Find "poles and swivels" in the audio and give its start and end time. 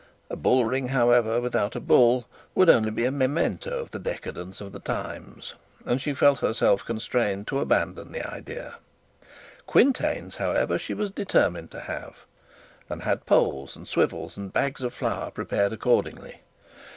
13.27-14.37